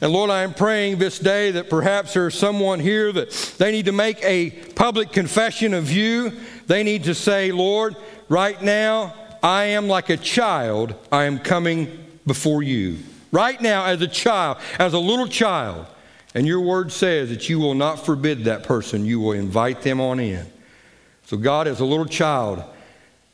[0.00, 3.86] And Lord, I am praying this day that perhaps there's someone here that they need
[3.86, 6.30] to make a public confession of you.
[6.68, 7.96] They need to say, Lord,
[8.28, 10.94] right now, I am like a child.
[11.10, 12.98] I am coming before you.
[13.32, 15.84] Right now, as a child, as a little child.
[16.32, 20.00] And your word says that you will not forbid that person, you will invite them
[20.00, 20.46] on in.
[21.24, 22.62] So, God, as a little child,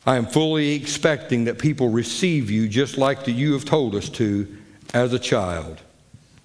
[0.07, 4.09] I am fully expecting that people receive you just like that you have told us
[4.11, 4.57] to
[4.94, 5.80] as a child.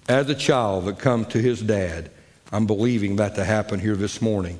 [0.08, 2.10] As a child that come to his dad.
[2.52, 4.58] I'm believing that to happen here this morning.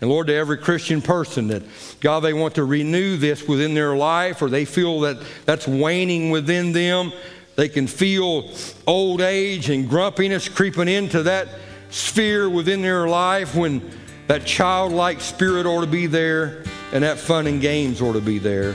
[0.00, 1.62] And Lord, to every Christian person that,
[2.00, 6.30] God, they want to renew this within their life or they feel that that's waning
[6.30, 7.12] within them,
[7.56, 8.50] they can feel
[8.86, 11.48] old age and grumpiness creeping into that
[11.90, 13.90] sphere within their life when
[14.26, 18.38] that childlike spirit ought to be there and that fun and games ought to be
[18.38, 18.74] there.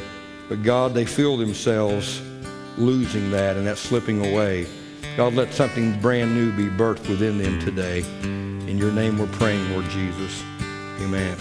[0.50, 2.22] But God, they feel themselves
[2.78, 4.68] losing that and that slipping away.
[5.18, 8.04] God, let something brand new be birthed within them today.
[8.24, 10.44] In your name we're praying, Lord Jesus.
[11.00, 11.38] Amen.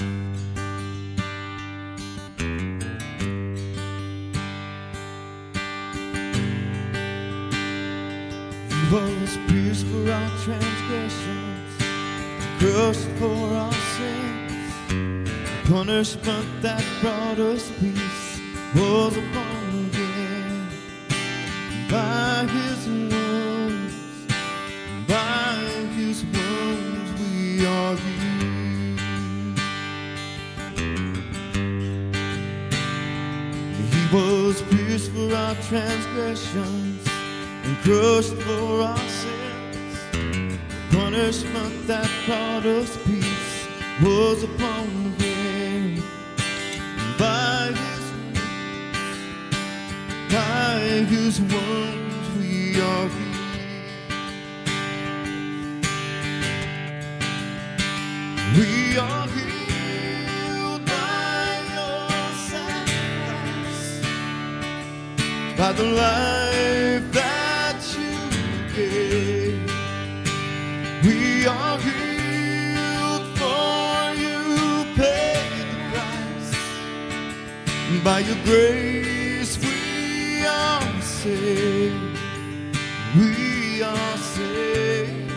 [8.92, 11.78] Was pierced for our transgressions,
[12.58, 14.31] crushed for our sins.
[15.72, 18.40] Punishment that brought us peace
[18.76, 20.68] was upon him.
[21.90, 23.94] By his wounds,
[25.08, 25.54] by
[25.96, 29.00] his wounds we are healed.
[33.94, 37.08] He was pierced for our transgressions
[37.64, 39.96] and crushed for our sins.
[40.12, 43.66] The punishment that brought us peace
[44.02, 45.31] was upon him.
[50.92, 53.46] By wounds we are healed.
[58.58, 59.52] We are healed.
[65.56, 68.16] by the life that you
[68.74, 69.72] gave.
[71.06, 74.40] We are healed for you
[74.96, 76.50] paid the price.
[78.04, 79.01] By your grace
[81.22, 82.18] saved.
[83.16, 85.32] We are saved.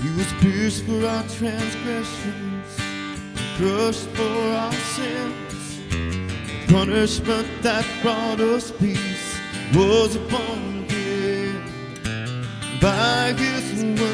[0.00, 2.44] He was pierced for our transgressions
[3.56, 5.78] crushed for our sins.
[5.90, 9.38] The punishment that brought us peace
[9.74, 11.62] was upon him.
[12.80, 14.13] By his wounds,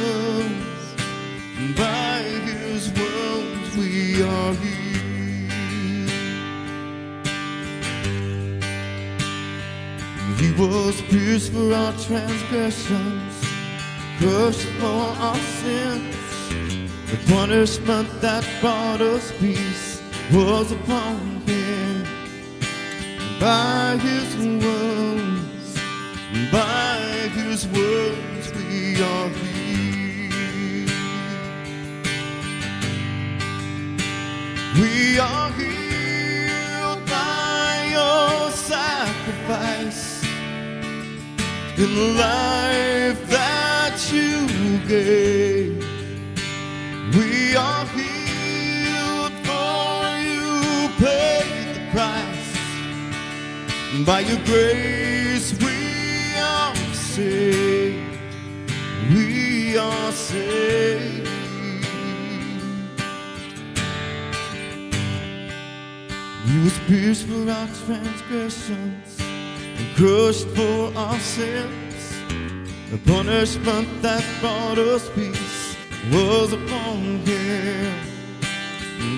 [10.60, 13.34] was pierced for our transgressions,
[14.18, 16.16] crushed for our sins.
[17.10, 22.04] The punishment that brought us peace was upon him.
[23.40, 25.78] By his wounds,
[26.52, 26.98] by
[27.32, 30.90] his wounds we are healed.
[34.78, 40.09] We are healed by your sacrifice
[41.82, 44.46] in the life that you
[44.86, 45.82] gave.
[47.16, 52.50] We are healed for you paid the price.
[54.04, 58.18] By your grace we are saved.
[59.14, 61.28] We are saved.
[66.46, 68.99] He was pierced for our transgressions
[70.00, 71.94] crushed for our sins.
[72.90, 75.76] The punishment that brought us peace
[76.10, 77.94] was upon him.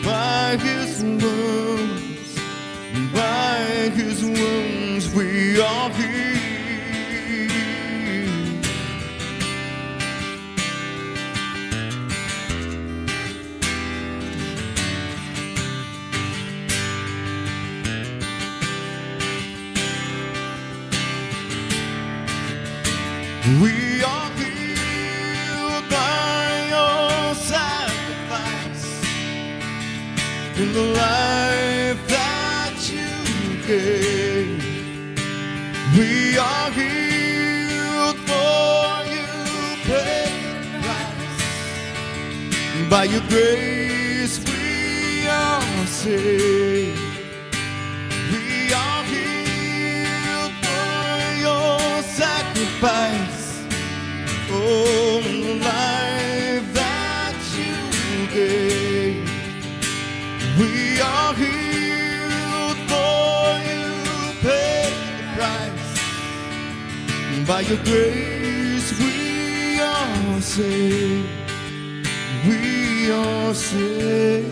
[0.05, 2.35] By his wounds,
[3.14, 6.41] by his wounds we are healed.
[30.73, 33.12] The life that you
[33.66, 34.64] gave.
[35.97, 39.29] We are healed for you
[39.85, 40.41] paid.
[42.89, 46.99] By your grace we are saved.
[48.33, 53.61] We are healed for your sacrifice.
[54.51, 58.62] Oh, the life that you gave.
[67.47, 71.28] By your grace we are saved.
[72.47, 74.51] We are saved.